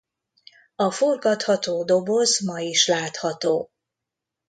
[0.75, 3.69] A forgatható doboz ma is látható.